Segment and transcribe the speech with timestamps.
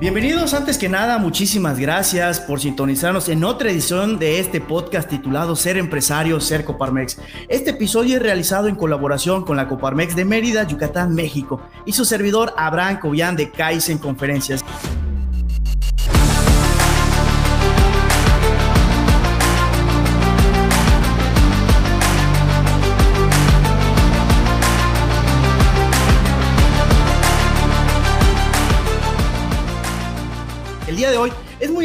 [0.00, 5.56] Bienvenidos antes que nada, muchísimas gracias por sintonizarnos en otra edición de este podcast titulado
[5.56, 7.18] Ser Empresario, Ser Coparmex.
[7.48, 12.04] Este episodio es realizado en colaboración con la Coparmex de Mérida, Yucatán, México y su
[12.04, 14.64] servidor Abraham Cobian de Kaizen Conferencias.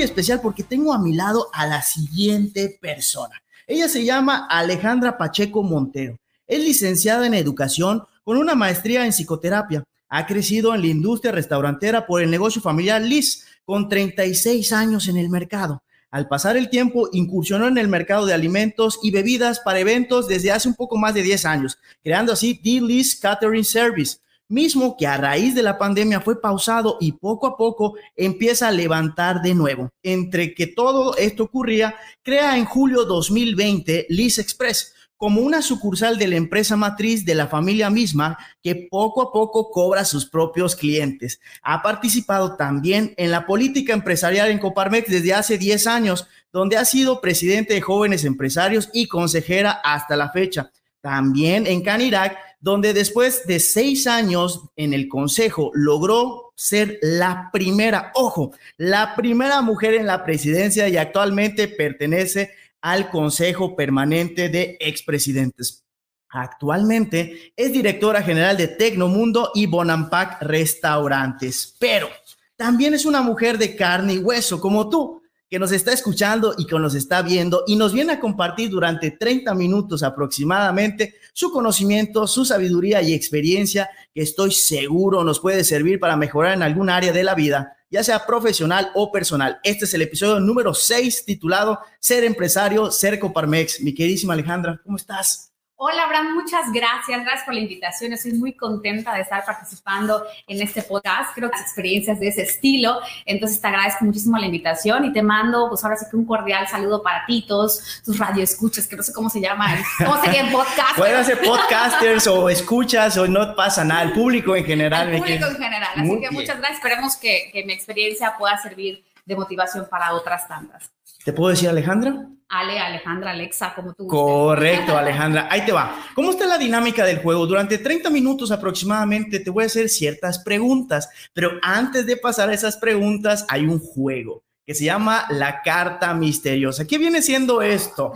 [0.03, 3.41] Especial porque tengo a mi lado a la siguiente persona.
[3.67, 6.17] Ella se llama Alejandra Pacheco Montero.
[6.47, 9.83] Es licenciada en educación con una maestría en psicoterapia.
[10.09, 15.17] Ha crecido en la industria restaurantera por el negocio familiar Liz, con 36 años en
[15.17, 15.81] el mercado.
[16.09, 20.51] Al pasar el tiempo, incursionó en el mercado de alimentos y bebidas para eventos desde
[20.51, 24.17] hace un poco más de 10 años, creando así Liz Catering Service,
[24.51, 28.71] mismo que a raíz de la pandemia fue pausado y poco a poco empieza a
[28.71, 29.89] levantar de nuevo.
[30.03, 36.27] Entre que todo esto ocurría, crea en julio 2020 Liz Express como una sucursal de
[36.27, 41.39] la empresa matriz de la familia misma que poco a poco cobra sus propios clientes.
[41.61, 46.85] Ha participado también en la política empresarial en Coparmex desde hace 10 años, donde ha
[46.85, 50.71] sido presidente de jóvenes empresarios y consejera hasta la fecha.
[51.01, 58.11] También en Canirac donde después de seis años en el Consejo logró ser la primera,
[58.13, 65.83] ojo, la primera mujer en la presidencia y actualmente pertenece al Consejo Permanente de Expresidentes.
[66.29, 72.07] Actualmente es directora general de Tecnomundo y Bonampac Restaurantes, pero
[72.55, 75.20] también es una mujer de carne y hueso como tú,
[75.51, 79.11] que nos está escuchando y que nos está viendo y nos viene a compartir durante
[79.11, 85.99] 30 minutos aproximadamente su conocimiento, su sabiduría y experiencia que estoy seguro nos puede servir
[85.99, 89.59] para mejorar en algún área de la vida, ya sea profesional o personal.
[89.61, 93.81] Este es el episodio número 6 titulado Ser empresario, ser Coparmex.
[93.81, 95.50] Mi queridísima Alejandra, ¿cómo estás?
[95.83, 97.23] Hola, Abraham, muchas gracias.
[97.23, 98.13] Gracias por la invitación.
[98.13, 101.33] Estoy muy contenta de estar participando en este podcast.
[101.33, 102.99] Creo que las experiencias de ese estilo.
[103.25, 106.67] Entonces, te agradezco muchísimo la invitación y te mando, pues ahora sí que un cordial
[106.67, 110.51] saludo para ti, todos tus radioescuchas, que no sé cómo se llama, cómo sería el
[110.51, 110.97] podcast.
[110.97, 115.09] Pueden ser podcasters o escuchas o no pasa nada, el público en general.
[115.09, 115.89] El público en general.
[115.95, 116.77] Así que muchas gracias.
[116.77, 120.91] Esperemos que, que mi experiencia pueda servir de motivación para otras tantas.
[121.25, 122.27] ¿Te puedo decir Alejandra?
[122.51, 124.07] Ale, Alejandra, Alexa, como tú.
[124.07, 125.47] Correcto, Alejandra.
[125.49, 125.95] Ahí te va.
[126.13, 127.47] ¿Cómo está la dinámica del juego?
[127.47, 132.53] Durante 30 minutos aproximadamente te voy a hacer ciertas preguntas, pero antes de pasar a
[132.53, 136.85] esas preguntas hay un juego que se llama la carta misteriosa.
[136.85, 138.11] ¿Qué viene siendo esto?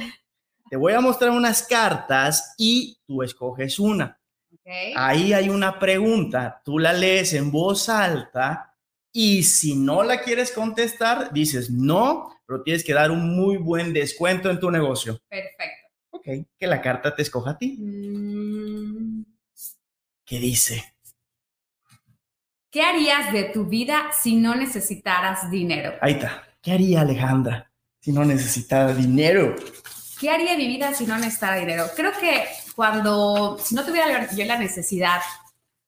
[0.70, 4.20] Te voy a mostrar unas cartas y tú escoges una.
[4.98, 8.76] Ahí hay una pregunta, tú la lees en voz alta
[9.14, 13.94] y si no la quieres contestar, dices no pero tienes que dar un muy buen
[13.94, 15.20] descuento en tu negocio.
[15.28, 15.88] Perfecto.
[16.12, 17.78] Ok, que la carta te escoja a ti.
[17.80, 19.24] Mm.
[20.24, 20.96] ¿Qué dice?
[22.72, 25.94] ¿Qué harías de tu vida si no necesitaras dinero?
[26.02, 26.44] Ahí está.
[26.62, 29.56] ¿Qué haría Alejandra si no necesitara dinero?
[30.20, 31.86] ¿Qué haría mi vida si no necesitara dinero?
[31.96, 32.46] Creo que
[32.76, 35.22] cuando, si no tuviera yo la necesidad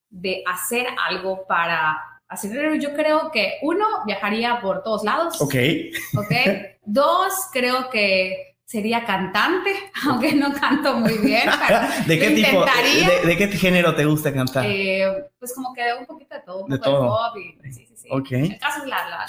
[0.10, 2.50] de hacer algo para Así
[2.80, 5.40] yo creo que uno, viajaría por todos lados.
[5.42, 5.56] Ok.
[6.18, 6.32] Ok.
[6.84, 9.72] Dos, creo que sería cantante,
[10.08, 11.50] aunque no canto muy bien.
[12.08, 12.66] ¿De qué tipo?
[13.26, 14.66] De, qué género te gusta cantar?
[14.68, 17.34] Eh, pues como que un poquito de todo, un de poco todo.
[17.34, 18.08] de pop y, sí, sí, sí.
[18.12, 18.32] Ok.
[18.32, 19.26] El caso es la, la,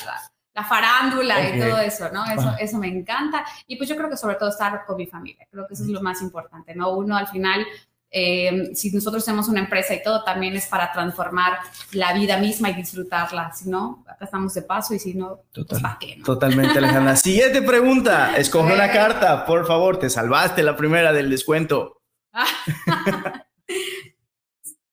[0.54, 2.24] la, farándula y todo eso, ¿no?
[2.26, 3.44] Eso, eso me encanta.
[3.68, 5.46] Y pues yo creo que sobre todo estar con mi familia.
[5.48, 6.96] Creo que eso es lo más importante, ¿no?
[6.96, 7.64] Uno al final
[8.10, 11.58] eh, si nosotros tenemos una empresa y todo, también es para transformar
[11.92, 13.52] la vida misma y disfrutarla.
[13.52, 16.18] Si no, acá estamos de paso y si no, pues, ¿para qué?
[16.24, 17.16] Totalmente, Alejandra.
[17.16, 18.36] Siguiente pregunta.
[18.36, 19.98] Escoge una carta, por favor.
[19.98, 22.00] Te salvaste la primera del descuento.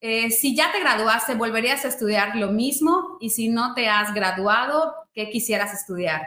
[0.08, 3.18] Eh, si ya te graduaste, ¿volverías a estudiar lo mismo?
[3.20, 6.22] Y si no te has graduado, ¿qué quisieras estudiar?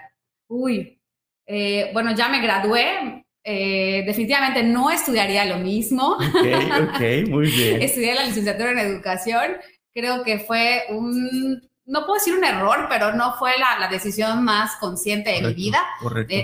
[0.49, 1.01] Uy,
[1.47, 6.13] eh, bueno, ya me gradué, eh, definitivamente no estudiaría lo mismo.
[6.13, 7.83] Ok, ok, muy bien.
[7.83, 9.57] Estudié la licenciatura en educación.
[9.95, 14.45] Creo que fue un, no puedo decir un error, pero no fue la, la decisión
[14.45, 15.83] más consciente de mi vida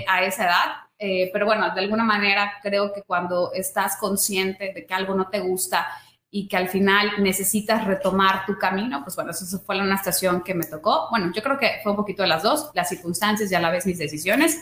[0.07, 0.85] a esa edad.
[0.97, 5.27] Eh, pero bueno, de alguna manera creo que cuando estás consciente de que algo no
[5.27, 5.87] te gusta
[6.31, 10.53] y que al final necesitas retomar tu camino, pues bueno, eso fue una estación que
[10.53, 11.07] me tocó.
[11.09, 13.71] Bueno, yo creo que fue un poquito de las dos, las circunstancias y a la
[13.71, 14.61] vez mis decisiones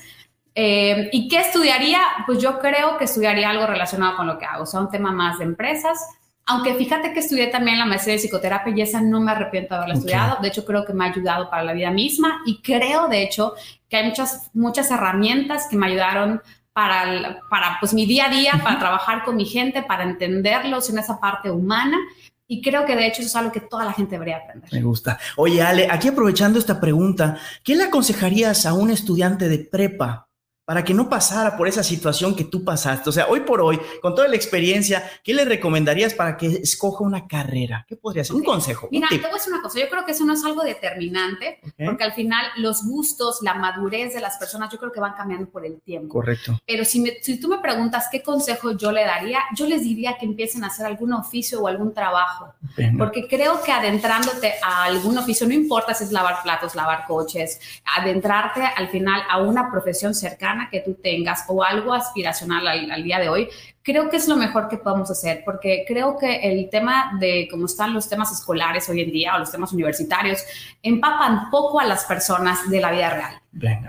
[0.56, 2.00] Eh, ¿Y qué estudiaría?
[2.26, 5.12] Pues yo creo que estudiaría algo relacionado con lo que hago, o sea, un tema
[5.12, 6.00] más de empresas.
[6.46, 9.78] Aunque fíjate que estudié también la maestría de psicoterapia y esa no me arrepiento de
[9.78, 10.38] haberla estudiado.
[10.42, 13.54] De hecho, creo que me ha ayudado para la vida misma y creo, de hecho,
[13.88, 16.42] que hay muchas, muchas herramientas que me ayudaron
[16.74, 21.00] para, para pues, mi día a día, para trabajar con mi gente, para entenderlos en
[21.00, 21.98] esa parte humana.
[22.46, 24.70] Y creo que de hecho eso es algo que toda la gente debería aprender.
[24.74, 25.18] Me gusta.
[25.38, 30.28] Oye, Ale, aquí aprovechando esta pregunta, ¿qué le aconsejarías a un estudiante de prepa
[30.66, 33.10] para que no pasara por esa situación que tú pasaste.
[33.10, 37.04] O sea, hoy por hoy, con toda la experiencia, ¿qué le recomendarías para que escoja
[37.04, 37.86] una carrera?
[37.88, 38.36] ¿Qué podría ser?
[38.36, 38.88] Un consejo.
[38.92, 39.80] Mira, te voy a decir una cosa.
[39.80, 44.14] Yo creo que eso no es algo determinante, porque al final los gustos, la madurez
[44.14, 46.14] de las personas, yo creo que van cambiando por el tiempo.
[46.14, 46.58] Correcto.
[46.66, 50.26] Pero si, si tú me preguntas qué consejo yo le daría, yo les diría que
[50.26, 52.54] empiecen a hacer algún oficio o algún trabajo.
[52.98, 57.60] Porque creo que adentrándote a algún oficio, no importa si es lavar platos, lavar coches,
[57.98, 63.20] adentrarte al final a una profesión cercana que tú tengas o algo aspiracional al, día
[63.20, 63.50] de hoy,
[63.82, 67.66] creo que es lo mejor que podemos hacer, porque creo que el tema de cómo
[67.66, 70.44] están los temas escolares hoy en día o los temas universitarios
[70.82, 73.40] empapan poco a las personas de la vida real.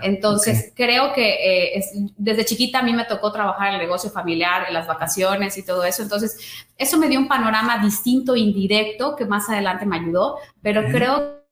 [0.03, 1.83] Entonces, creo que eh,
[2.17, 5.65] desde chiquita a mí me tocó trabajar en el negocio familiar, en las vacaciones y
[5.65, 6.03] todo eso.
[6.03, 6.37] Entonces,
[6.77, 11.44] eso me dio un panorama distinto, indirecto, que más adelante me ayudó, pero creo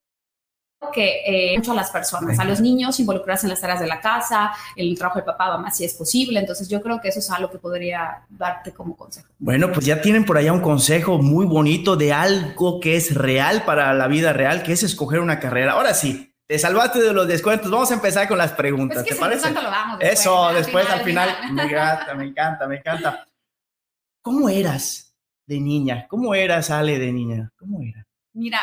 [0.91, 3.99] que eh, mucho a las personas, a los niños involucrarse en las tareas de la
[4.01, 6.39] casa, el trabajo de papá, mamá, si es posible.
[6.39, 9.27] Entonces yo creo que eso es algo que podría darte como consejo.
[9.39, 13.63] Bueno, pues ya tienen por allá un consejo muy bonito de algo que es real
[13.63, 15.73] para la vida real, que es escoger una carrera.
[15.73, 17.71] Ahora sí, te salvaste de los descuentos.
[17.71, 19.03] Vamos a empezar con las preguntas.
[19.05, 19.51] ¿Te parece?
[19.51, 21.29] Lo damos Eso, después al final.
[21.51, 23.27] Me encanta, me encanta, me encanta.
[24.21, 25.13] ¿Cómo eras
[25.45, 26.05] de niña?
[26.07, 27.51] ¿Cómo eras, Ale, de niña?
[27.57, 28.05] ¿Cómo era?
[28.33, 28.61] Mira,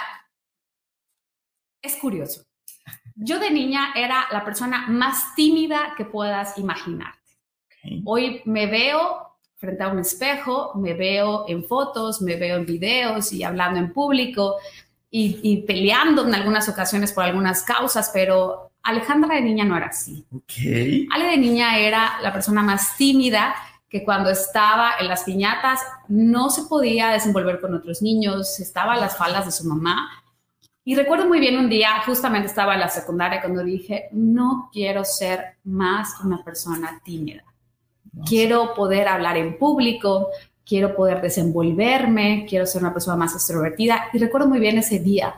[1.82, 2.44] es curioso.
[3.14, 7.18] Yo de niña era la persona más tímida que puedas imaginarte.
[8.04, 13.32] Hoy me veo frente a un espejo, me veo en fotos, me veo en videos
[13.32, 14.56] y hablando en público
[15.10, 20.24] y, peleando en algunas ocasiones por algunas causas, pero Alejandra de niña no era así.
[21.10, 23.54] Ale de niña era la persona más tímida
[23.88, 29.00] que cuando estaba en las piñatas no se podía desenvolver con otros niños, estaba a
[29.00, 30.19] las faldas de su mamá
[30.90, 35.04] y recuerdo muy bien un día, justamente estaba en la secundaria, cuando dije, no quiero
[35.04, 37.44] ser más una persona tímida.
[38.26, 40.30] Quiero poder hablar en público,
[40.66, 44.08] quiero poder desenvolverme, quiero ser una persona más extrovertida.
[44.12, 45.32] Y recuerdo muy bien ese día.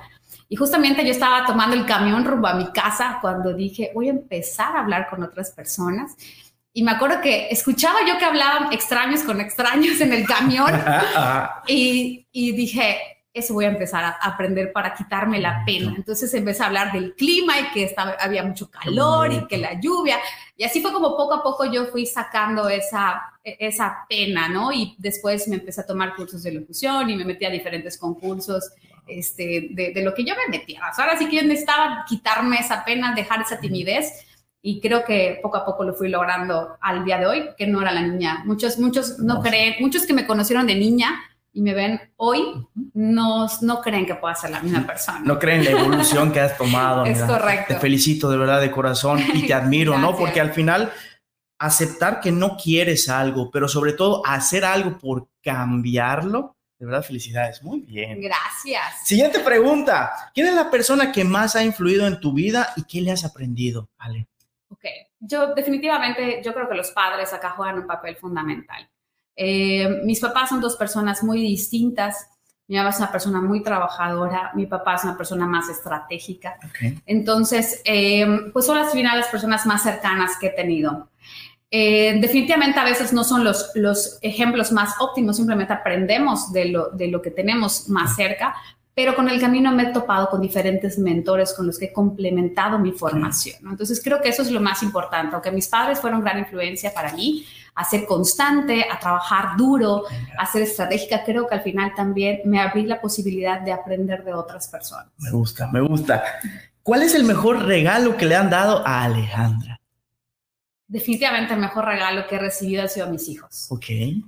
[0.48, 4.12] Y justamente yo estaba tomando el camión rumbo a mi casa cuando dije, voy a
[4.12, 6.16] empezar a hablar con otras personas.
[6.72, 10.72] Y me acuerdo que escuchaba yo que hablaban extraños con extraños en el camión
[11.66, 12.96] y, y dije,
[13.34, 15.94] eso voy a empezar a aprender para quitarme la pena.
[15.96, 19.80] Entonces empecé a hablar del clima y que estaba, había mucho calor y que la
[19.80, 20.18] lluvia.
[20.56, 24.70] Y así fue como poco a poco yo fui sacando esa, esa pena, ¿no?
[24.70, 28.70] Y después me empecé a tomar cursos de locución y me metí a diferentes concursos
[29.06, 30.82] este, de, de lo que yo me metía.
[30.98, 34.26] ahora sí que yo necesitaba quitarme esa pena, dejar esa timidez.
[34.64, 37.82] Y creo que poco a poco lo fui logrando al día de hoy, que no
[37.82, 38.42] era la niña.
[38.44, 41.20] Muchos, muchos no creen, muchos que me conocieron de niña
[41.52, 45.20] y me ven hoy, no, no creen que pueda ser la misma persona.
[45.24, 47.04] No creen la evolución que has tomado.
[47.06, 47.74] es correcto.
[47.74, 50.16] Te felicito de verdad de corazón y te admiro, ¿no?
[50.16, 50.92] Porque al final
[51.58, 57.62] aceptar que no quieres algo, pero sobre todo hacer algo por cambiarlo, de verdad felicidades.
[57.62, 58.20] Muy bien.
[58.20, 59.06] Gracias.
[59.06, 60.10] Siguiente pregunta.
[60.34, 63.24] ¿Quién es la persona que más ha influido en tu vida y qué le has
[63.24, 64.26] aprendido, Ale?
[64.68, 64.84] Ok,
[65.20, 68.88] yo definitivamente, yo creo que los padres acá juegan un papel fundamental.
[69.36, 72.28] Eh, mis papás son dos personas muy distintas.
[72.68, 76.56] Mi mamá es una persona muy trabajadora, mi papá es una persona más estratégica.
[77.04, 81.10] Entonces, eh, pues son las finales personas más cercanas que he tenido.
[81.74, 86.90] Eh, definitivamente a veces no son los, los ejemplos más óptimos, simplemente aprendemos de lo,
[86.90, 88.54] de lo que tenemos más cerca,
[88.94, 92.78] pero con el camino me he topado con diferentes mentores con los que he complementado
[92.78, 93.56] mi formación.
[93.70, 97.14] Entonces creo que eso es lo más importante, aunque mis padres fueron gran influencia para
[97.14, 100.04] mí, a ser constante, a trabajar duro,
[100.38, 104.34] a ser estratégica, creo que al final también me abrí la posibilidad de aprender de
[104.34, 105.08] otras personas.
[105.18, 106.22] Me gusta, me gusta.
[106.82, 109.80] ¿Cuál es el mejor regalo que le han dado a Alejandra?
[110.86, 113.66] Definitivamente el mejor regalo que he recibido ha sido a mis hijos.
[113.70, 113.86] Ok.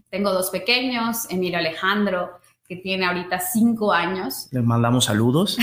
[0.08, 4.48] Tengo dos pequeños, Emilio Alejandro, que tiene ahorita cinco años.
[4.50, 5.58] Les mandamos saludos.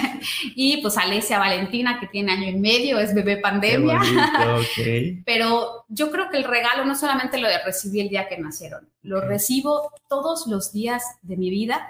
[0.54, 4.00] y pues Alesia Valentina, que tiene año y medio, es bebé pandemia.
[5.26, 9.20] Pero yo creo que el regalo no solamente lo recibí el día que nacieron, lo
[9.20, 11.88] recibo todos los días de mi vida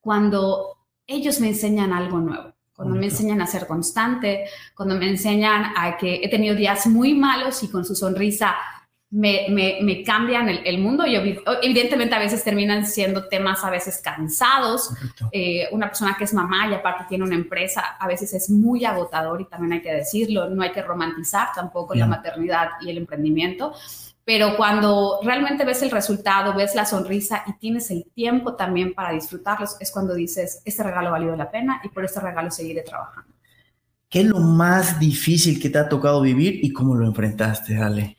[0.00, 0.76] cuando
[1.06, 2.52] ellos me enseñan algo nuevo.
[2.74, 7.12] cuando me enseñan a ser constante, cuando me enseñan a que he tenido días muy
[7.12, 8.56] malos y con su sonrisa
[9.10, 9.48] me,
[9.82, 14.90] me, cambian el, mundo y evidentemente a veces terminan siendo temas a veces cansados.
[15.32, 18.84] Eh, una persona que es mamá y aparte tiene una empresa a veces es muy
[18.84, 22.98] agotador y también hay que decirlo, no hay que romantizar tampoco la maternidad y el
[22.98, 23.74] emprendimiento.
[24.24, 29.10] Pero cuando realmente ves el resultado, ves la sonrisa y tienes el tiempo también para
[29.12, 33.34] disfrutarlos, es cuando dices, este regalo valió la pena y por este regalo seguiré trabajando.
[34.08, 38.16] ¿Qué es lo más difícil que te ha tocado vivir y cómo lo enfrentaste, Ale?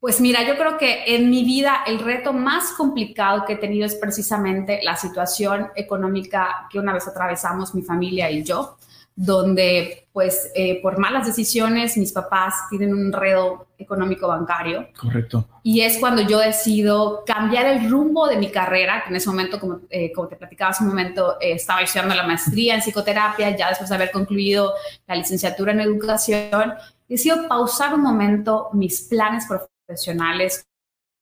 [0.00, 3.84] Pues mira, yo creo que en mi vida el reto más complicado que he tenido
[3.84, 8.76] es precisamente la situación económica que una vez atravesamos mi familia y yo,
[9.16, 14.86] donde pues eh, por malas decisiones mis papás tienen un enredo económico bancario.
[14.96, 15.44] Correcto.
[15.64, 19.58] Y es cuando yo decido cambiar el rumbo de mi carrera, que en ese momento,
[19.58, 23.56] como, eh, como te platicaba hace un momento, eh, estaba estudiando la maestría en psicoterapia,
[23.56, 24.74] ya después de haber concluido
[25.08, 26.74] la licenciatura en educación,
[27.08, 30.66] decido pausar un momento mis planes profesionales profesionales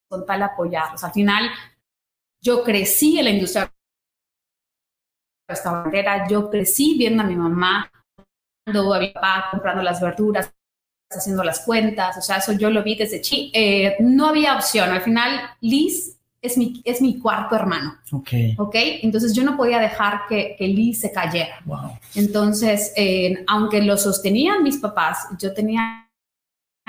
[0.09, 1.03] con tal apoyarlos.
[1.05, 1.49] Al final,
[2.43, 3.73] yo crecí en la industria
[5.49, 7.91] restaurantera, yo crecí viendo a mi mamá,
[8.67, 10.53] a mi papá comprando las verduras,
[11.09, 13.53] haciendo las cuentas, o sea, eso yo lo vi desde chico.
[13.55, 17.97] Eh, no había opción, al final Liz es mi, es mi cuarto hermano.
[18.11, 18.31] Ok.
[18.59, 21.61] Ok, entonces yo no podía dejar que, que Liz se cayera.
[21.65, 21.99] Wow.
[22.17, 26.06] Entonces, eh, aunque lo sostenían mis papás, yo tenía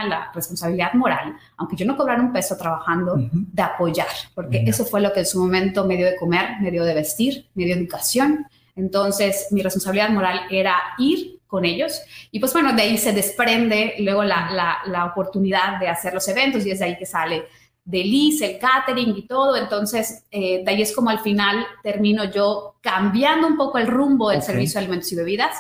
[0.06, 5.02] la responsabilidad moral, aunque yo no cobrara un peso trabajando, de apoyar, porque eso fue
[5.02, 7.76] lo que en su momento me dio de comer, me dio de vestir, me dio
[7.76, 8.46] educación.
[8.76, 12.00] Entonces, mi responsabilidad moral era ir con ellos.
[12.30, 16.66] Y pues bueno, de ahí se desprende luego la, la, oportunidad de hacer los eventos
[16.66, 17.46] y es de ahí que sale
[17.84, 19.56] de Liz, el catering y todo.
[19.56, 24.30] Entonces, eh, de ahí es como al final termino yo cambiando un poco el rumbo
[24.30, 25.56] del servicio de alimentos y bebidas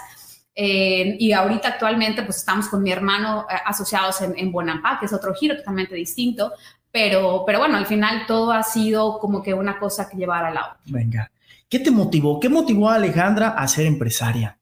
[0.59, 5.13] y ahorita actualmente pues estamos con mi hermano eh, asociados en, en Bonampa, que es
[5.13, 6.51] otro giro totalmente distinto,
[6.91, 10.55] pero, pero bueno, al final todo ha sido como que una cosa que llevar al
[10.55, 10.77] lado.
[10.85, 11.31] Venga,
[11.69, 12.39] ¿qué te motivó?
[12.39, 14.57] ¿Qué motivó a Alejandra a ser empresaria?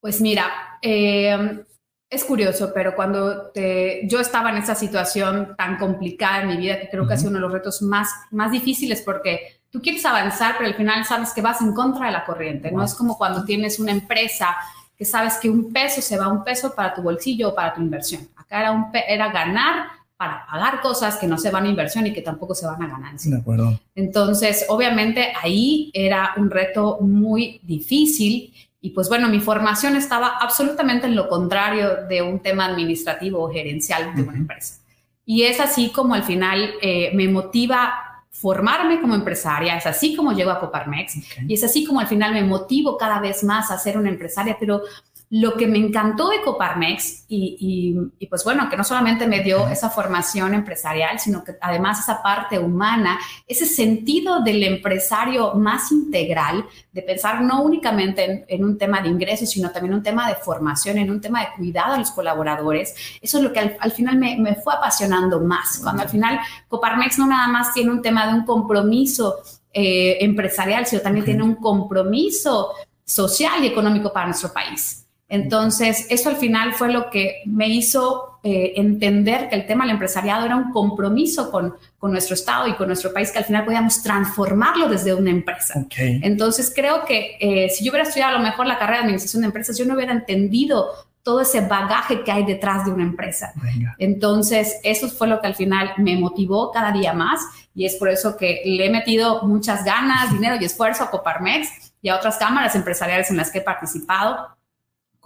[0.00, 1.62] Pues mira, em,
[2.08, 6.88] es curioso, pero cuando yo estaba en esa situación tan complicada en mi vida, que
[6.88, 10.54] creo que ha sido uno de los retos más, más difíciles porque tú quieres avanzar,
[10.56, 12.70] pero al final sabes que vas en contra de la corriente.
[12.70, 14.56] No es como cuando tienes una empresa
[14.96, 17.80] que sabes que un peso se va un peso para tu bolsillo o para tu
[17.80, 18.28] inversión.
[18.36, 22.12] Acá era, un era ganar para pagar cosas que no se van a inversión y
[22.12, 23.30] que tampoco se van a ganancia.
[23.30, 23.78] De acuerdo.
[23.94, 31.06] Entonces, obviamente ahí era un reto muy difícil y pues bueno, mi formación estaba absolutamente
[31.06, 34.80] en lo contrario de un tema administrativo o gerencial de una empresa.
[35.24, 38.05] Y es así como al final eh, me motiva
[38.40, 41.16] formarme como empresaria, es así como llego a Coparmex
[41.48, 44.56] y es así como al final me motivo cada vez más a ser una empresaria,
[44.58, 44.82] pero
[45.28, 47.98] lo que me encantó de Coparmex y,
[48.30, 52.60] pues bueno, que no solamente me dio esa formación empresarial, sino que además esa parte
[52.60, 59.08] humana, ese sentido del empresario más integral, de pensar no únicamente en, un tema de
[59.08, 62.94] ingresos, sino también un tema de formación, en un tema de cuidado a los colaboradores,
[63.20, 67.26] eso es lo que al, final me, fue apasionando más, cuando al final Coparmex no
[67.26, 69.40] nada más tiene un tema de un compromiso
[69.72, 72.70] eh, empresarial, sino también tiene un compromiso
[73.04, 75.05] social y económico para nuestro país.
[75.28, 79.94] Entonces, eso al final fue lo que me hizo eh, entender que el tema del
[79.94, 84.00] empresariado era un compromiso con, nuestro Estado y con nuestro país, que al final podíamos
[84.04, 85.84] transformarlo desde una empresa.
[85.98, 89.40] Entonces, creo que eh, si yo hubiera estudiado a lo mejor la carrera de administración
[89.40, 90.86] de empresas, yo no hubiera entendido
[91.24, 93.52] todo ese bagaje que hay detrás de una empresa.
[93.98, 97.40] Entonces, eso fue lo que al final me motivó cada día más
[97.74, 101.68] y es por eso que le he metido muchas ganas, dinero y esfuerzo a Coparmex
[102.00, 104.55] y a otras cámaras empresariales en las que he participado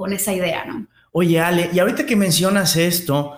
[0.01, 0.87] con esa idea, ¿no?
[1.13, 3.37] Oye, Ale, y ahorita que mencionas esto,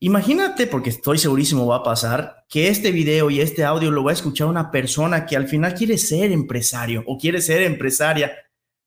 [0.00, 4.10] imagínate, porque estoy segurísimo va a pasar, que este video y este audio lo va
[4.10, 8.32] a escuchar una persona que al final quiere ser empresario o quiere ser empresaria,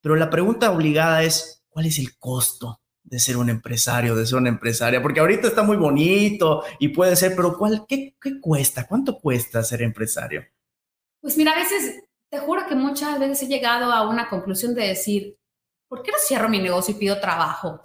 [0.02, 2.82] pero la pregunta obligada es, ¿cuál es el costo?
[3.02, 7.16] de ser un empresario, de ser una empresaria, porque ahorita está muy bonito y puede
[7.16, 8.88] ser, pero ¿cuál, qué, qué cuesta?
[8.88, 10.44] ¿Cuánto cuesta ser empresario?
[11.22, 14.88] Pues mira, a veces, te juro que muchas veces he llegado a una conclusión de
[14.88, 15.38] decir,
[15.88, 17.80] ¿por qué no cierro mi negocio y pido trabajo?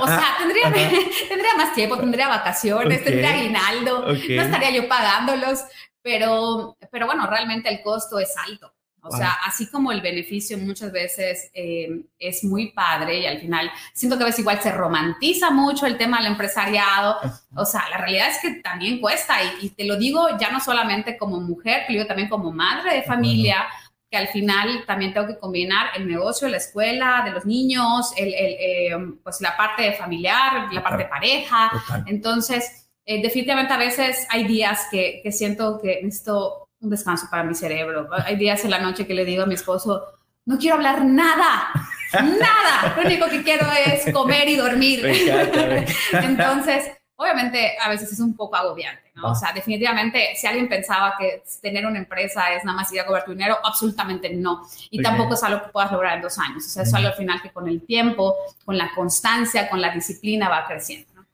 [0.00, 0.72] O sea, tendría,
[1.28, 5.60] tendría más tiempo, tendría vacaciones, tendría aguinaldo, no estaría yo pagándolos,
[6.02, 8.72] pero, pero bueno, realmente el costo es alto.
[9.04, 13.68] O sea, así como el beneficio muchas veces eh, es muy padre y al final
[13.92, 17.16] siento que a veces igual se romantiza mucho el tema del empresariado.
[17.56, 20.60] O sea, la realidad es que también cuesta y, y te lo digo ya no
[20.60, 23.66] solamente como mujer, pero yo también como madre de familia
[24.12, 28.34] que al final también tengo que combinar el negocio, la escuela, de los niños, el,
[28.34, 31.72] eh, pues la parte familiar, la parte pareja.
[32.04, 37.42] Entonces, eh, definitivamente a veces hay días que, que siento que necesito un descanso para
[37.42, 38.06] mi cerebro.
[38.26, 40.04] Hay días en la noche que le digo a mi esposo,
[40.44, 41.72] no quiero hablar nada,
[42.12, 42.94] nada.
[42.94, 45.06] Lo único que quiero es comer y dormir.
[46.12, 46.90] Entonces,
[47.22, 49.30] obviamente a veces es un poco agobiante, ¿no?
[49.30, 53.06] O sea, definitivamente, si alguien pensaba que tener una empresa es nada más ir a
[53.06, 54.66] cobrar tu dinero, absolutamente no.
[54.90, 56.66] Y tampoco es algo que puedas lograr en dos años.
[56.66, 59.90] O sea, es algo al final que con el tiempo, con la constancia, con la
[59.90, 61.26] disciplina va creciendo, ¿no?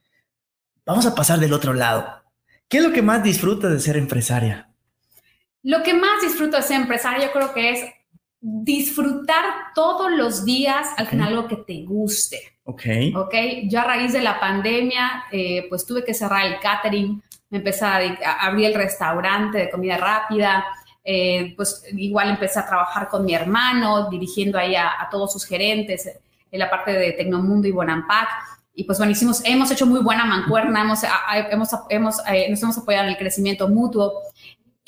[0.85, 2.23] Vamos a pasar del otro lado.
[2.69, 4.69] ¿Qué es lo que más disfrutas de ser empresaria?
[5.63, 7.85] Lo que más disfruto de ser empresaria yo creo que es
[8.41, 12.59] disfrutar todos los días al final algo que te guste.
[12.65, 12.83] Ok.
[13.17, 13.35] Ok.
[13.65, 17.85] Yo a raíz de la pandemia, eh, pues tuve que cerrar el catering, me empecé
[17.85, 17.99] a,
[18.41, 20.65] abrir el restaurante de comida rápida.
[21.03, 26.11] Eh, pues igual empecé a trabajar con mi hermano, dirigiendo ahí a, todos sus gerentes
[26.51, 28.29] en la parte de Tecnomundo y Bonampac.
[28.75, 31.01] Y pues bueno, hicimos, hemos hecho muy buena mancuerna, hemos,
[31.51, 34.13] hemos, hemos eh, nos hemos apoyado en el crecimiento mutuo.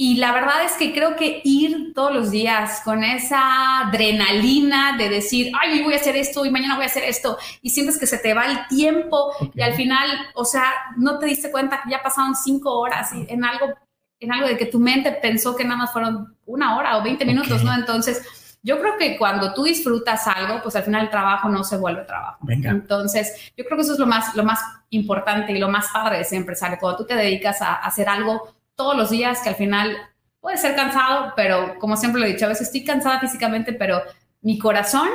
[0.02, 5.10] Y la verdad es que creo que ir todos los días con esa adrenalina de
[5.10, 7.98] decir, ay, hoy voy a hacer esto y mañana voy a hacer esto, y sientes
[7.98, 11.82] que se te va el tiempo y al final, o sea, no te diste cuenta
[11.82, 13.74] que ya pasaron cinco horas en algo,
[14.18, 17.22] en algo de que tu mente pensó que nada más fueron una hora o 20
[17.26, 17.74] minutos, ¿no?
[17.74, 21.76] Entonces, yo creo que cuando tú disfrutas algo, pues al final el trabajo no se
[21.76, 22.38] vuelve trabajo.
[22.40, 22.70] Venga.
[22.70, 26.16] Entonces, yo creo que eso es lo más, lo más importante y lo más padre
[26.16, 26.78] de ser empresario.
[26.80, 29.94] Cuando tú te dedicas a hacer algo todos los días que al final
[30.40, 34.00] puede ser cansado, pero como siempre lo he dicho, a veces estoy cansada físicamente, pero
[34.40, 35.06] mi corazón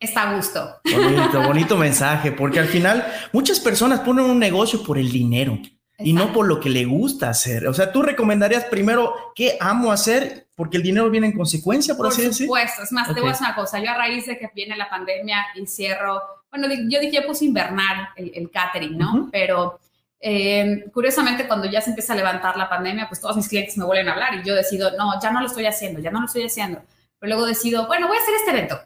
[0.00, 0.80] está a gusto.
[0.92, 5.60] Bonito, bonito mensaje, porque al final muchas personas ponen un negocio por el dinero
[5.96, 7.68] y no por lo que le gusta hacer.
[7.68, 12.08] O sea, tú recomendarías primero qué amo hacer, porque el dinero viene en consecuencia, por,
[12.08, 12.48] así decirlo.
[12.48, 14.50] Por supuesto, es más, te voy a decir una cosa, yo a raíz de que
[14.56, 16.20] viene la pandemia y cierro,
[16.50, 19.28] bueno, yo dije, puse invernar el, catering, ¿no?
[19.30, 19.78] Pero
[20.24, 23.84] eh, curiosamente, cuando ya se empieza a levantar la pandemia, pues todos mis clientes me
[23.84, 26.26] vuelven a hablar y yo decido, no, ya no lo estoy haciendo, ya no lo
[26.26, 26.80] estoy haciendo.
[27.18, 28.80] Pero luego decido, bueno, voy a hacer este evento,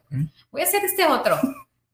[0.51, 1.39] voy a hacer este otro.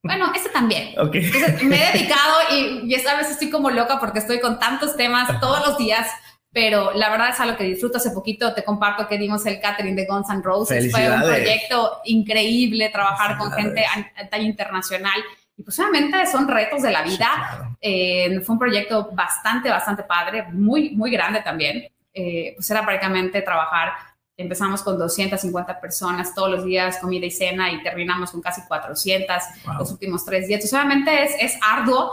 [0.05, 0.95] Bueno, este también.
[0.97, 4.97] Entonces, me he dedicado y, y esta vez estoy como loca porque estoy con tantos
[4.97, 6.09] temas todos los días,
[6.53, 7.99] pero la verdad es algo que disfruto.
[7.99, 10.91] Hace poquito te comparto que dimos el catering de Guns N' Roses.
[10.91, 15.21] Fue un proyecto increíble trabajar con gente a, a talla internacional
[15.57, 17.77] y pues obviamente son retos de la vida.
[17.81, 21.85] Eh, fue un proyecto bastante, bastante padre, muy, muy grande también.
[22.15, 23.93] Eh, pues era prácticamente trabajar,
[24.37, 29.37] empezamos con 250 personas todos los días, comida y cena, y terminamos con casi 400
[29.79, 30.59] los últimos tres días.
[30.59, 32.13] Entonces, obviamente es, es arduo,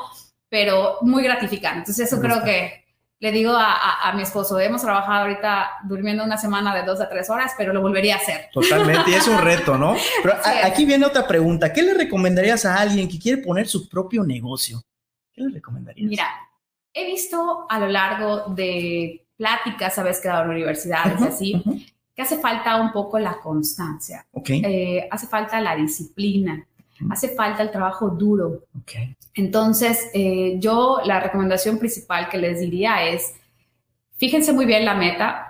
[0.49, 1.79] pero muy gratificante.
[1.79, 2.88] Entonces, eso creo que
[3.19, 7.29] le digo a, mi esposo, hemos trabajado ahorita durmiendo una semana de dos a tres
[7.29, 8.49] horas, pero lo volvería a hacer.
[8.53, 9.95] Totalmente, y es un reto, ¿no?
[10.23, 11.73] Pero aquí viene otra pregunta.
[11.73, 14.81] ¿Qué le recomendarías a alguien que quiere poner su propio negocio?
[15.33, 16.09] ¿Qué le recomendarías?
[16.09, 16.27] Mira,
[16.93, 21.61] he visto a lo largo de pláticas, sabes, que dado en universidades, así,
[22.15, 24.25] que hace falta un poco la constancia.
[24.31, 24.61] Okay.
[24.63, 26.65] Eh, hace falta la disciplina
[27.09, 28.63] hace falta el trabajo duro.
[29.33, 33.33] Entonces, eh, yo la recomendación principal que les diría es,
[34.17, 35.48] fíjense muy bien la meta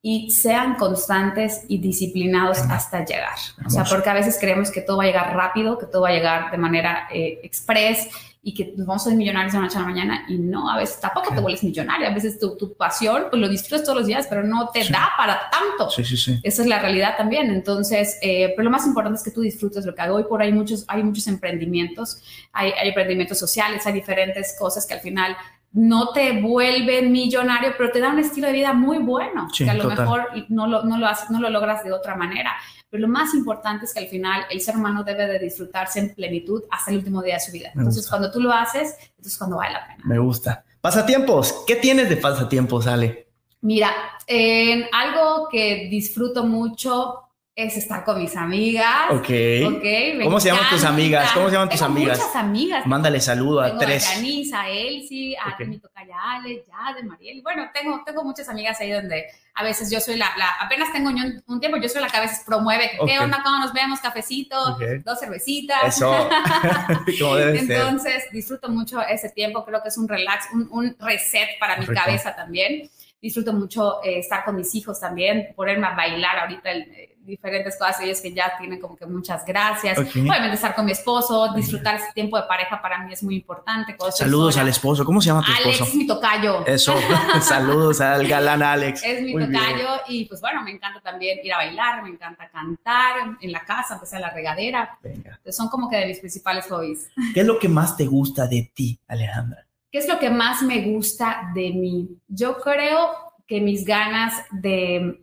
[0.00, 3.36] y sean constantes y disciplinados hasta llegar.
[3.66, 6.10] O sea, porque a veces creemos que todo va a llegar rápido, que todo va
[6.10, 8.08] a llegar de manera eh, express
[8.40, 10.76] y que vamos a ser millonarios de la noche a la mañana y no, a
[10.76, 14.06] veces tampoco te vuelves millonario, a veces tu, tu, pasión, pues lo disfrutas todos los
[14.06, 15.90] días, pero no te da para tanto.
[15.90, 16.40] Sí, sí, sí.
[16.44, 17.50] Esa es la realidad también.
[17.50, 20.16] Entonces, eh, pero lo más importante es que tú disfrutes lo que hago.
[20.16, 24.94] Hoy por ahí muchos, hay muchos emprendimientos, hay, hay emprendimientos sociales, hay diferentes cosas que
[24.94, 25.36] al final
[25.72, 29.74] no te vuelven millonario, pero te da un estilo de vida muy bueno, que a
[29.74, 32.52] lo mejor no lo, no, lo no lo logras de otra manera.
[32.90, 36.14] Pero lo más importante es que al final el ser humano debe de disfrutarse en
[36.14, 37.70] plenitud hasta el último día de su vida.
[37.74, 40.02] entonces, cuando tú lo haces, entonces cuando vale la pena.
[40.04, 40.64] Me gusta.
[40.80, 41.64] Pasatiempos.
[41.66, 43.28] ¿Qué tienes de pasatiempos, Ale?
[43.60, 43.90] Mira,
[44.26, 47.27] en algo que disfruto mucho
[47.58, 49.10] es estar con mis amigas.
[49.10, 49.26] Ok.
[50.22, 51.32] ¿Cómo se llaman tus amigas?
[51.32, 52.16] ¿Cómo se llaman tus amigas?
[52.16, 52.86] Muchas amigas.
[52.86, 54.06] Mándale saludo a tres.
[54.06, 55.66] A Janice, a Elsie, a okay.
[55.66, 57.42] mi tocaya Ale, ya de Mariel.
[57.42, 61.08] Bueno, tengo, tengo muchas amigas ahí donde a veces yo soy la, la apenas tengo
[61.08, 63.42] un, un, tiempo, yo soy la que a veces promueve, ¿qué onda?
[63.42, 63.98] ¿Cómo nos vemos?
[63.98, 65.96] Cafecito, dos cervecitas.
[65.96, 66.28] Eso.
[67.36, 71.76] debe Entonces, disfruto mucho ese tiempo, creo que es un relax, un, un reset para
[71.76, 72.88] mi cabeza también.
[73.20, 78.00] Disfruto mucho eh, estar con mis hijos también, ponerme a bailar ahorita el diferentes cosas,
[78.00, 79.98] ellos que ya tienen como que muchas gracias.
[79.98, 83.96] Obviamente estar con mi esposo, disfrutar ese tiempo de pareja para mí es muy importante.
[84.10, 85.84] Saludos al esposo, ¿cómo se llama tu esposo?
[85.84, 86.66] Alex mi tocayo.
[86.66, 86.94] Eso,
[87.40, 89.02] saludos al galán Alex.
[89.08, 93.36] Es mi tocayo y pues bueno, me encanta también ir a bailar, me encanta cantar
[93.40, 94.98] en la casa, aunque sea la regadera.
[95.02, 97.08] Entonces son como que de mis principales hobbies.
[97.34, 99.66] ¿Qué es lo que más te gusta de ti, Alejandra?
[99.90, 102.08] ¿Qué es lo que más me gusta de mí?
[102.28, 103.10] Yo creo
[103.46, 105.22] que mis ganas de,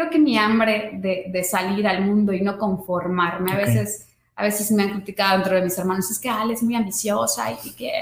[0.00, 3.52] creo que mi hambre de, de salir al mundo y no conformarme.
[3.52, 4.06] A veces
[4.40, 7.52] a veces me han criticado dentro de mis hermanos, es que Ale es muy ambiciosa
[7.62, 7.92] y que,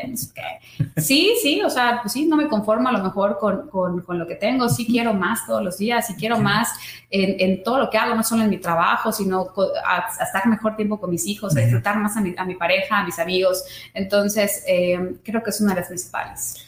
[0.96, 4.20] Sí, sí, o sea, pues sí, no me conformo a lo mejor con, con, con
[4.20, 6.68] lo que tengo, sí quiero más todos los días, sí quiero más
[7.10, 9.52] en, en, todo lo que hago, no solo en mi trabajo, sino
[9.84, 13.00] a, estar mejor tiempo con mis hijos, a disfrutar más a mi, a mi, pareja,
[13.00, 13.64] a mis amigos.
[13.92, 16.64] Entonces, eh, creo que es una de las principales.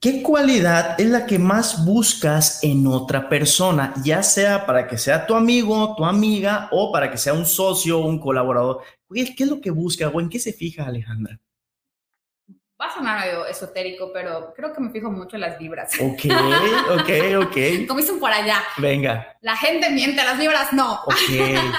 [0.00, 5.26] ¿Qué cualidad es la que más buscas en otra persona, ya sea para que sea
[5.26, 8.82] tu amigo, tu amiga o para que sea un socio un colaborador?
[9.12, 11.40] ¿Qué es lo que busca o en qué se fija Alejandra?
[12.80, 15.92] Va a sonar medio esotérico, pero creo que me fijo mucho en las vibras.
[16.00, 16.26] Ok,
[16.92, 17.86] ok, ok.
[17.88, 18.62] Como dicen por allá.
[18.76, 19.36] Venga.
[19.40, 20.94] La gente miente, las vibras no.
[21.02, 21.16] Ok,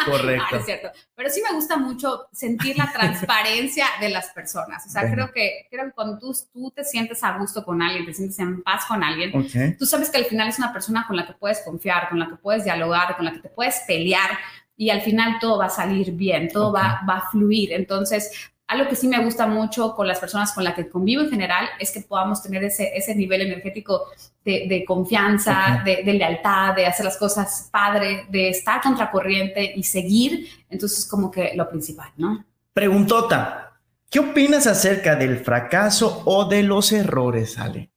[0.06, 0.56] correcto.
[0.58, 0.90] es cierto.
[1.16, 4.86] Pero sí me gusta mucho sentir la transparencia de las personas.
[4.88, 8.06] O sea, creo que, creo que cuando tú, tú, te sientes a gusto con alguien,
[8.06, 9.32] te sientes en paz con alguien,
[9.78, 12.28] tú sabes que al final es una persona con la que puedes confiar, con la
[12.28, 14.32] que puedes dialogar, con la que te puedes pelear
[14.76, 17.74] y al final todo va a salir bien, todo va, va a fluir.
[17.74, 21.32] Entonces, algo que sí me gusta mucho con las personas con las que convivo en
[21.32, 24.06] general es que podamos tener ese, ese nivel energético
[24.46, 30.50] de, confianza, de, lealtad, de hacer las cosas padre, de estar contracorriente y seguir.
[30.70, 32.46] Entonces, como que lo principal, ¿no?
[32.72, 37.90] Preguntota, ¿qué opinas acerca del fracaso o de los errores, Ale?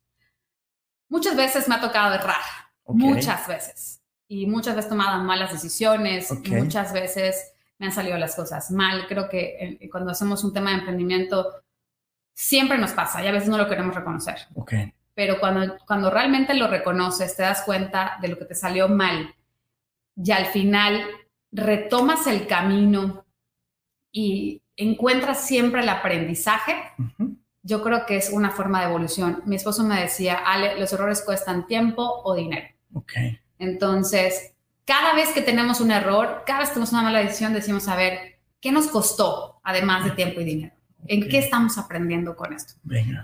[1.10, 2.40] Muchas veces me ha tocado errar,
[2.86, 4.00] muchas veces.
[4.26, 7.51] Y muchas veces he tomado malas decisiones, muchas veces
[7.82, 9.08] me han salido las cosas mal.
[9.08, 11.64] Creo que eh, cuando hacemos un tema de emprendimiento,
[12.32, 14.36] siempre nos pasa y a veces no lo queremos reconocer.
[14.54, 14.94] Okay.
[15.14, 19.34] Pero cuando, cuando realmente lo reconoces, te das cuenta de lo que te salió mal
[20.14, 21.02] y al final
[21.50, 23.26] retomas el camino
[24.12, 26.76] y encuentras siempre el aprendizaje,
[27.64, 29.42] yo creo que es una forma de evolución.
[29.44, 32.68] Mi esposo me decía, Ale, los errores cuestan tiempo o dinero.
[32.94, 33.40] Okay.
[33.58, 34.51] Entonces,
[34.84, 37.96] cada vez que tenemos un error, cada vez que tenemos una mala decisión, decimos, a
[37.96, 40.74] ver, ¿qué nos costó además de tiempo y dinero?
[41.06, 42.74] ¿En qué estamos aprendiendo con esto?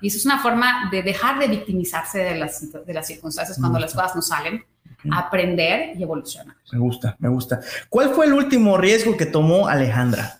[0.00, 3.78] Y eso es una forma de dejar de victimizarse de las, de las circunstancias cuando
[3.78, 4.64] las cosas no salen,
[5.12, 6.56] aprender y evolucionar.
[6.72, 7.60] Me gusta, me gusta.
[7.88, 10.37] ¿Cuál fue el último riesgo que tomó Alejandra?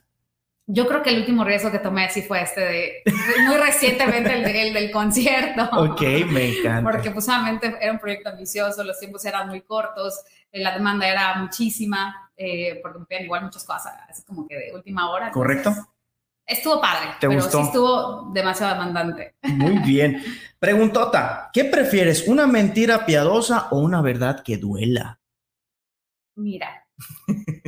[0.71, 3.03] Yo creo que el último riesgo que tomé así fue este de
[3.47, 5.67] muy recientemente el, del concierto.
[5.73, 6.91] Ok, me encanta.
[6.91, 11.37] Porque pues era un proyecto ambicioso, los tiempos eran muy cortos, eh, la demanda era
[11.37, 15.31] muchísima, eh, porque me igual muchas cosas, así como que de última hora.
[15.31, 15.73] Correcto.
[16.45, 19.37] Estuvo padre, ¿Te pero sí estuvo demasiado demandante.
[19.43, 20.23] Muy bien.
[20.59, 25.19] Preguntota, ¿qué prefieres, una mentira piadosa o una verdad que duela?
[26.37, 26.87] Mira,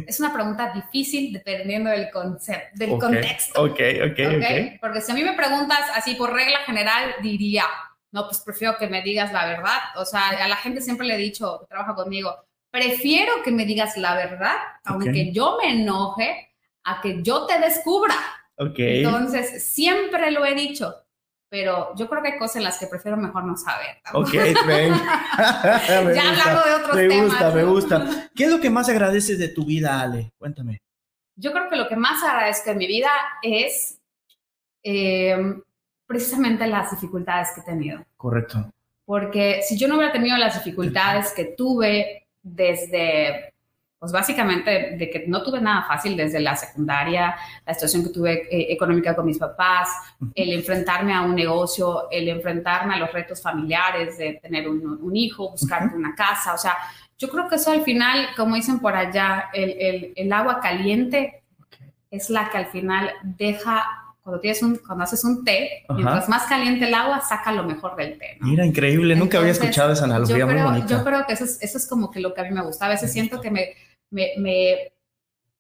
[0.07, 3.63] es una pregunta difícil dependiendo del concepto, del contexto.
[3.63, 4.81] Ok, ok, ok.
[4.81, 7.65] Porque si a mí me preguntas así por regla general, diría,
[8.13, 9.79] no, pues prefiero que me digas la verdad.
[9.97, 12.35] O sea, a la gente siempre le he dicho, que trabaja conmigo,
[12.71, 16.49] prefiero que me digas la verdad, aunque yo me enoje,
[16.85, 18.17] a que yo te descubra.
[18.57, 19.05] Okay.
[19.05, 20.95] Entonces, siempre lo he dicho
[21.51, 23.97] pero yo creo que hay cosas en las que prefiero mejor no saber.
[24.15, 24.33] Ok,
[24.67, 24.95] ven.
[24.95, 27.17] ya hablando de otros temas.
[27.17, 28.31] Me gusta, me gusta.
[28.35, 30.33] ¿Qué es lo que más agradeces de tu vida, Ale?
[30.39, 30.81] Cuéntame.
[31.35, 33.11] Yo creo que lo que más agradezco en mi vida
[33.43, 33.99] es
[34.85, 35.61] em,
[36.07, 38.05] precisamente las dificultades que he tenido.
[38.17, 38.73] Correcto.
[39.05, 43.50] Porque si yo no hubiera tenido las dificultades que tuve desde
[44.01, 47.37] pues básicamente de que no tuve nada fácil desde la secundaria,
[47.67, 49.91] la situación que tuve eh, económica con mis papás,
[50.35, 55.51] el enfrentarme a un negocio, el enfrentarme a los retos familiares de tener un, hijo,
[55.51, 56.75] buscar una casa, o sea,
[57.19, 61.43] yo creo que eso al final, como dicen por allá, el, el, agua caliente
[62.11, 63.85] es la que al final deja
[64.23, 67.97] cuando, tienes un, cuando haces un té, mientras más caliente el agua, saca lo mejor
[67.97, 68.39] del té.
[68.41, 70.97] Mira, increíble, nunca había escuchado esa analogía yo creo, muy bonita.
[70.97, 72.87] Yo creo que eso es, eso es como que lo que a mí me gusta.
[72.87, 73.75] A veces siento que me,
[74.11, 74.93] me,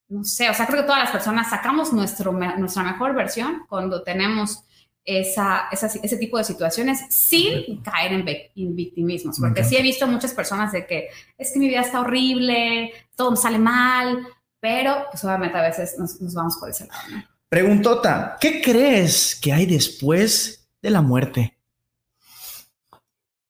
[0.08, 4.02] no sé, o sea, creo que todas las personas sacamos nuestro, nuestra mejor versión cuando
[4.02, 4.64] tenemos
[5.04, 10.34] esa, ese tipo de situaciones sin caer en, en victimismos, porque sí he visto muchas
[10.34, 11.08] personas de que
[11.38, 14.26] es que mi vida está horrible, todo me sale mal,
[14.58, 17.00] pero pues obviamente a veces nos, nos vamos por ese lado.
[17.10, 17.24] ¿no?
[17.48, 21.56] Preguntota, ¿qué crees que hay después de la muerte?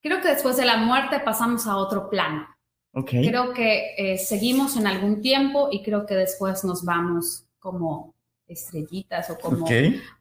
[0.02, 2.48] Creo que después de la muerte pasamos a otro plano
[2.92, 8.14] Creo que eh, seguimos en algún tiempo y creo que después nos vamos como
[8.48, 9.66] estrellitas o como,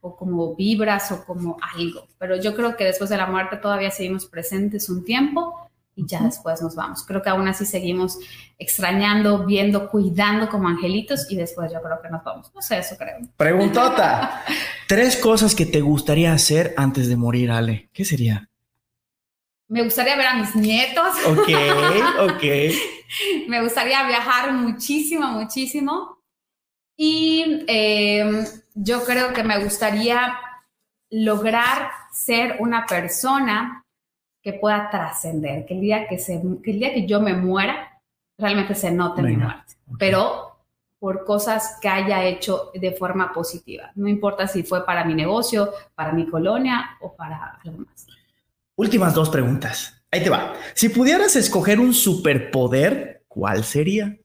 [0.00, 2.06] o como vibras o como algo.
[2.18, 6.22] Pero yo creo que después de la muerte todavía seguimos presentes un tiempo y ya
[6.22, 7.04] después nos vamos.
[7.04, 8.18] Creo que aún así seguimos
[8.58, 12.52] extrañando, viendo, cuidando como angelitos y después yo creo que nos vamos.
[12.54, 13.18] No sé, eso creo.
[13.36, 14.44] Preguntota.
[14.88, 17.90] Tres cosas que te gustaría hacer antes de morir, Ale.
[17.92, 18.49] ¿Qué sería?
[19.70, 21.14] Me gustaría ver a mis nietos.
[21.26, 21.48] Ok,
[22.34, 22.42] ok.
[23.46, 26.18] Me gustaría viajar muchísimo, muchísimo.
[26.96, 30.36] Y em, yo creo que me gustaría
[31.08, 33.84] lograr ser una persona
[34.42, 38.02] que pueda trascender, que el día que, se, que el día que yo me muera,
[38.36, 39.74] realmente se note mi muerte.
[40.00, 40.56] Pero
[40.98, 43.92] por cosas que haya hecho de forma positiva.
[43.94, 48.10] No importa si fue para mi negocio, para mi colonia o para algo más.
[48.76, 50.02] Últimas dos preguntas.
[50.10, 50.54] Ahí te va.
[50.74, 54.16] Si pudieras escoger un superpoder, ¿cuál sería?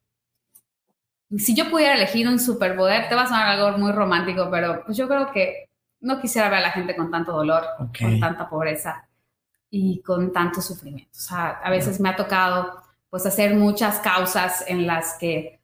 [1.37, 4.97] Si yo pudiera elegir un superpoder, te va a sonar algo muy romántico, pero pues
[4.97, 9.07] yo creo que no quisiera ver a la gente con tanto dolor, con tanta pobreza
[9.69, 11.11] y con tanto sufrimiento.
[11.11, 15.59] O sea, a veces me ha tocado pues hacer muchas causas en las que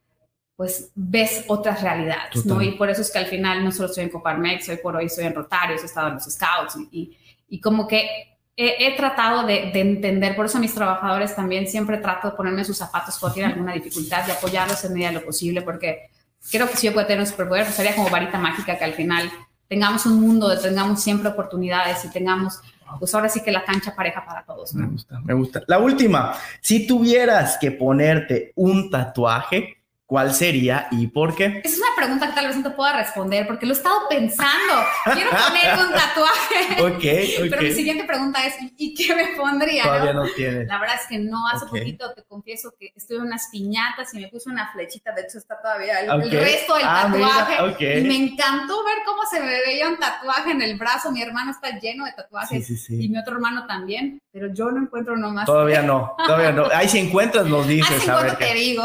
[0.55, 2.61] pues ves otras realidades, ¿no?
[2.61, 5.05] Y por eso es que al final no solo estoy en Coparmex, hoy por hoy
[5.05, 7.17] estoy en Rotarios, he estado en los Scouts y,
[7.49, 12.35] y como que he, tratado de, entender, por eso mis trabajadores también siempre trato de
[12.35, 16.09] ponerme sus zapatos cuando tienen alguna dificultad, de apoyarlos en medida de lo posible, porque
[16.51, 18.93] creo que si yo puedo tener un superpoder, pues sería como varita mágica que al
[18.93, 19.31] final
[19.67, 22.59] tengamos un mundo donde tengamos siempre oportunidades y tengamos,
[22.99, 24.73] pues ahora sí que la cancha pareja para todos.
[24.73, 25.63] Me gusta, me gusta.
[25.67, 29.80] La última, si tuvieras que ponerte un tatuaje,
[30.11, 31.61] ¿Cuál sería y por qué?
[31.63, 34.73] Es una pregunta que tal vez no te pueda responder porque lo he estado pensando.
[35.13, 36.81] Quiero ponerme un tatuaje.
[36.81, 39.83] ok, Pero mi siguiente pregunta es, ¿y qué me pondría?
[39.83, 40.67] Todavía no, tienes.
[40.67, 41.47] La verdad es que no.
[41.47, 45.13] Hace poquito te confieso que estuve en unas piñatas y me puse una flechita.
[45.13, 47.99] De hecho, está todavía el, resto del ah, tatuaje.
[47.99, 51.13] y me encantó ver cómo se me veía un tatuaje en el brazo.
[51.13, 54.21] Mi hermano está lleno de tatuajes y mi otro hermano también.
[54.33, 55.45] Pero yo no encuentro nomás.
[55.45, 56.65] Todavía no, todavía no.
[56.73, 57.91] Ahí si encuentras nos dices.
[57.91, 58.83] Ahí si encuentro te digo.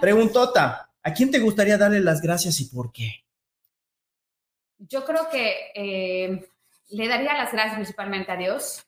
[0.00, 3.24] Preguntó ¿a quién te gustaría darle las gracias y por qué?
[4.78, 6.48] Yo creo que eh,
[6.90, 8.84] le daría las gracias principalmente a Dios.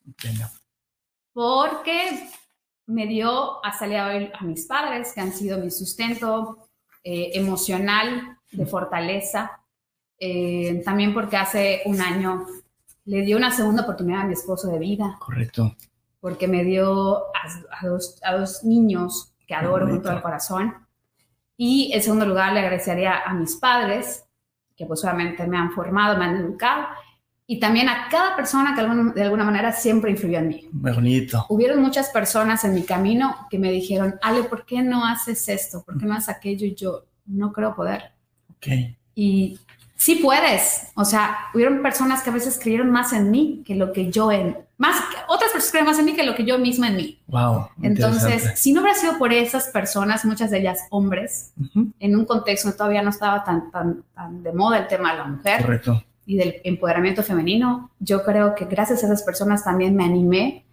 [1.33, 2.29] Porque
[2.85, 6.69] me dio a salir a, a mis padres, que han sido mi sustento
[7.03, 9.61] eh, emocional, de fortaleza.
[10.19, 12.45] Eh, también porque hace un año
[13.05, 15.17] le dio una segunda oportunidad a mi esposo de vida.
[15.19, 15.75] Correcto.
[16.19, 20.75] Porque me dio a, dos, a dos, niños que adoro con todo el corazón.
[21.61, 24.25] Y en segundo lugar, le agradecería a mis padres,
[24.77, 26.87] que pues obviamente me han formado, me han educado,
[27.45, 30.69] y también a cada persona que de alguna manera siempre influyó en mí.
[30.71, 31.45] Muy bonito.
[31.49, 35.83] Hubieron muchas personas en mi camino que me dijeron, Ale, ¿por qué no haces esto?
[35.83, 36.65] ¿Por qué no haces aquello?
[36.65, 38.13] Y yo no creo poder.
[38.51, 38.67] Ok.
[39.15, 39.59] Y
[39.99, 40.87] sí puedes.
[40.95, 44.31] O sea, hubieron personas que a veces creyeron más en mí que lo que yo
[44.31, 44.95] en, más,
[45.27, 47.21] otras personas creen más en mí que lo que yo misma en mí.
[47.27, 47.67] Wow.
[47.81, 51.51] Entonces, si no hubiera sido por esas personas, muchas de ellas hombres,
[51.99, 55.25] en un contexto todavía no estaba tan, tan, tan de moda el tema de la
[55.25, 55.61] mujer.
[55.61, 56.03] Correcto.
[56.25, 60.65] Y del empoderamiento femenino, yo creo que gracias a esas personas también me animé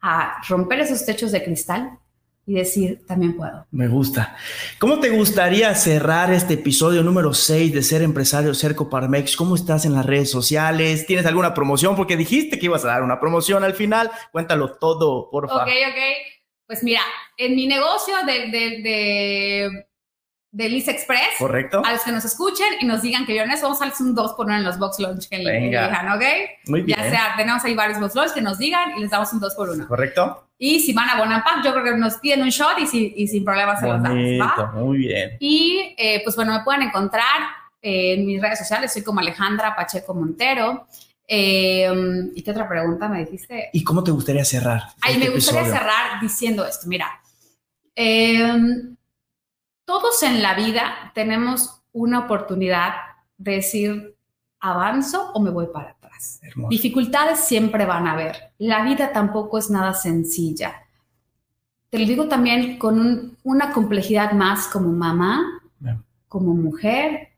[0.00, 1.98] a romper esos techos de cristal
[2.48, 3.66] y decir, también puedo.
[3.70, 4.34] Me gusta.
[4.78, 9.36] ¿Cómo te gustaría cerrar este episodio número 6 de Ser Empresario Cerco Parmex?
[9.36, 11.06] ¿Cómo estás en las redes sociales?
[11.06, 11.94] ¿Tienes alguna promoción?
[11.94, 14.10] Porque dijiste que ibas a dar una promoción al final.
[14.32, 15.64] Cuéntalo todo, por favor.
[15.64, 16.00] Ok, ok.
[16.66, 17.02] Pues mira,
[17.36, 19.87] en mi negocio de, de de
[20.52, 21.36] Liz Express.
[21.38, 21.82] Correcto.
[21.84, 24.32] A los que nos escuchen y nos digan que viernes vamos a hacer un 2
[24.32, 26.24] por 1 en los box lunch que elijan, ¿ok?
[26.66, 26.98] Muy bien.
[26.98, 29.54] Ya sea, tenemos ahí varios box lunch que nos digan y les damos un 2
[29.54, 30.48] por 1 Correcto.
[30.58, 33.28] Y si van a Bonampak, yo creo que nos piden un shot y, si, y
[33.28, 34.74] sin problemas se los damos.
[34.74, 35.36] Muy bien.
[35.38, 37.40] Y eh, pues bueno, me pueden encontrar
[37.80, 38.92] en mis redes sociales.
[38.92, 40.88] Soy como Alejandra Pacheco Montero.
[41.28, 41.92] Eh,
[42.34, 43.68] ¿Y qué otra pregunta me dijiste?
[43.72, 44.82] ¿Y cómo te gustaría cerrar?
[45.02, 46.88] Ahí este me gustaría cerrar diciendo esto.
[46.88, 47.20] Mira,
[47.94, 48.50] eh,
[49.88, 52.92] todos en la vida tenemos una oportunidad
[53.38, 54.16] de decir,
[54.60, 56.42] avanzo o me voy para atrás.
[56.68, 58.52] Dificultades siempre van a haber.
[58.58, 60.74] La vida tampoco es nada sencilla.
[61.88, 65.62] Te lo digo también con una complejidad más como mamá,
[66.28, 67.30] como mujer,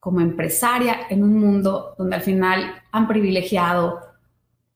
[0.00, 4.00] como empresaria en un mundo donde al final han privilegiado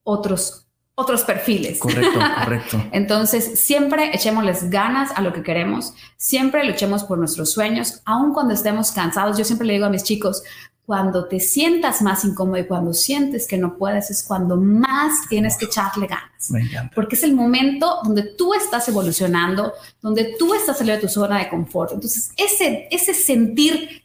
[0.03, 0.62] otros
[0.95, 1.79] otros perfiles.
[1.79, 2.85] Correcto, correcto.
[2.93, 8.55] Entonces, siempre echémosles ganas a lo que queremos, siempre luchemos por nuestros sueños, aun cuando
[8.55, 9.39] estemos cansados.
[9.39, 10.43] Yo siempre le digo a mis chicos,
[10.85, 15.57] cuando te sientas más incómodo y cuando sientes que no puedes, es cuando más tienes
[15.57, 16.51] que echarle ganas.
[16.95, 21.39] Porque es el momento donde tú estás evolucionando, donde tú estás saliendo de tu zona
[21.39, 21.93] de confort.
[21.93, 24.05] Entonces, ese, ese sentir,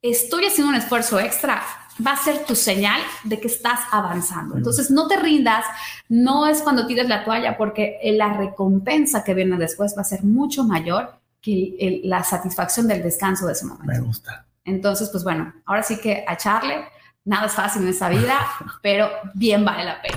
[0.00, 1.60] estoy haciendo un esfuerzo extra,
[2.04, 4.56] va a ser tu señal de que estás avanzando.
[4.56, 5.64] Entonces, no te rindas,
[6.08, 10.24] no es cuando tires la toalla, porque la recompensa que viene después va a ser
[10.24, 13.92] mucho mayor que la satisfacción del descanso de ese momento.
[13.92, 14.46] Me gusta.
[14.64, 16.84] Entonces, pues bueno, ahora sí que a echarle.
[17.24, 18.40] Nada es fácil en esta vida,
[18.82, 20.16] pero bien vale la pena.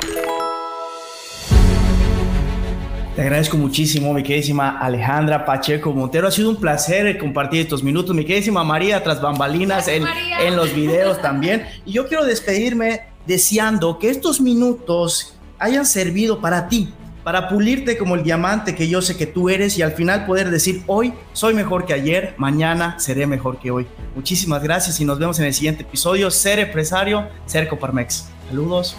[3.15, 6.27] Te agradezco muchísimo, mi queridísima Alejandra Pacheco Montero.
[6.27, 8.13] Ha sido un placer compartir estos minutos.
[8.13, 10.03] Mi queridísima María, tras bambalinas en,
[10.41, 11.65] en, los videos también.
[11.85, 16.89] Y yo quiero despedirme deseando que estos minutos hayan servido para ti,
[17.23, 20.49] para pulirte como el diamante que yo sé que tú eres y al final poder
[20.49, 23.87] decir hoy soy mejor que ayer, mañana seré mejor que hoy.
[24.13, 26.29] Muchísimas gracias y nos vemos en el siguiente episodio.
[26.29, 28.27] Ser empresario, ser Coparmex.
[28.49, 28.97] Saludos.